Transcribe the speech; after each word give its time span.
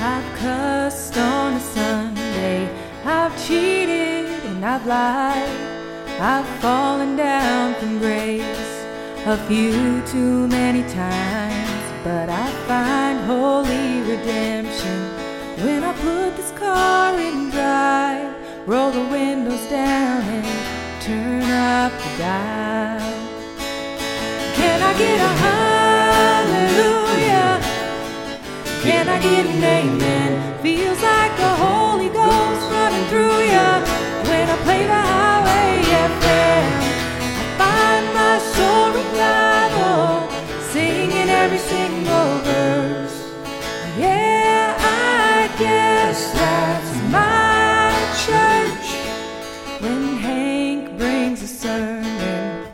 I've 0.00 0.38
cussed 0.38 1.16
on 1.16 1.54
a 1.54 1.60
Sunday. 1.60 2.68
I've 3.04 3.34
cheated 3.46 4.26
and 4.44 4.64
I've 4.64 4.86
lied. 4.86 5.48
I've 6.20 6.46
fallen 6.60 7.16
down 7.16 7.74
from 7.74 7.98
grace 7.98 8.84
a 9.26 9.36
few 9.48 10.02
too 10.06 10.48
many 10.48 10.82
times. 10.92 11.82
But 12.04 12.28
I 12.28 12.46
find 12.68 13.20
holy 13.20 14.02
redemption 14.02 14.98
when 15.64 15.82
I 15.82 15.92
put 15.94 16.36
this 16.36 16.52
car 16.52 17.18
in 17.18 17.50
drive, 17.50 18.34
roll 18.66 18.90
the 18.90 19.04
windows 19.10 19.68
down, 19.68 20.22
and 20.22 21.02
turn 21.02 21.42
up 21.42 21.92
the 21.92 22.18
dial. 22.18 23.14
Can 24.54 24.82
I 24.82 24.98
get 24.98 25.20
a 25.20 25.28
hug? 25.40 25.65
Can 28.86 29.08
I 29.08 29.18
get 29.20 29.44
an 29.46 29.64
amen? 29.64 30.62
Feels 30.62 31.02
like 31.02 31.36
the 31.36 31.52
Holy 31.64 32.08
Ghost 32.08 32.70
running 32.70 33.04
through 33.10 33.40
ya 33.54 33.82
when 34.30 34.46
I 34.48 34.56
play 34.62 34.82
the 34.86 35.02
highway 35.12 35.82
FM. 36.14 36.66
I 37.42 37.56
find 37.58 38.06
my 38.14 38.38
soul 38.54 38.86
revival, 39.00 40.30
singing 40.70 41.28
every 41.28 41.58
single 41.58 42.30
verse. 42.46 43.18
Yeah, 43.98 44.78
I 44.78 45.50
guess 45.58 46.30
that's 46.30 46.92
my 47.10 47.90
church. 48.24 48.88
When 49.82 50.16
Hank 50.16 50.96
brings 50.96 51.42
a 51.42 51.48
sermon, 51.48 52.68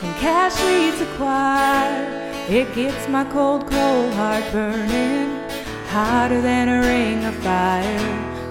when 0.00 0.12
Cash 0.14 0.58
leads 0.64 1.00
a 1.00 1.06
choir, 1.16 2.29
it 2.52 2.74
gets 2.74 3.06
my 3.08 3.24
cold, 3.26 3.60
cold 3.70 4.12
heart 4.14 4.42
burning 4.50 5.38
hotter 5.86 6.40
than 6.40 6.68
a 6.68 6.80
ring 6.80 7.24
of 7.24 7.34
fire. 7.36 8.00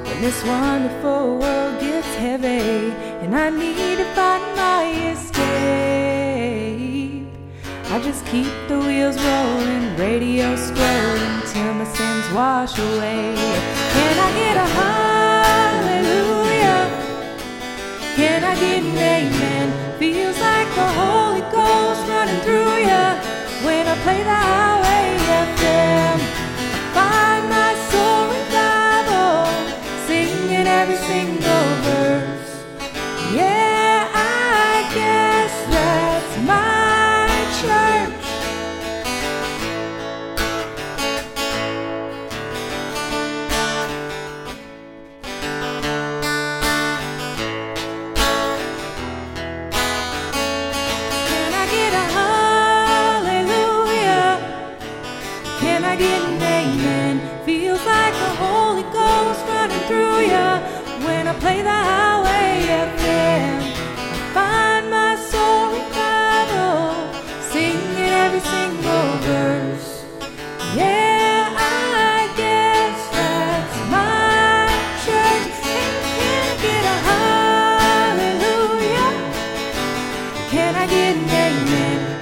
When 0.05 0.21
this 0.21 0.41
wonderful 0.45 1.37
world 1.39 1.81
gets 1.81 2.07
heavy 2.15 2.93
and 3.21 3.35
I 3.35 3.49
need 3.49 3.97
to 3.97 4.05
find 4.15 4.41
my 4.55 4.85
escape, 5.11 5.39
I 7.91 7.99
just 8.01 8.25
keep 8.27 8.53
the 8.69 8.79
wheels 8.79 9.17
rolling, 9.17 9.97
radio 9.97 10.55
scrolling 10.55 11.51
till 11.51 11.73
my 11.73 11.83
sins 11.83 12.31
wash 12.33 12.79
away. 12.79 13.35
Can 13.95 14.15
I 14.27 14.31
get 14.39 14.55
a 14.65 14.67
hallelujah? 15.59 16.39
Can 18.15 18.43
I 18.45 18.55
get 18.55 18.81
an 18.81 18.97
amen? 18.97 19.67
Feels 19.99 20.39
like 20.39 20.69
the 20.79 20.87
Holy 21.01 21.41
Ghost 21.51 22.07
running 22.07 22.39
through 22.45 22.58
I 23.89 23.95
play 24.03 24.21
the 24.21 24.68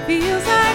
Feels 0.06 0.46
like 0.46 0.67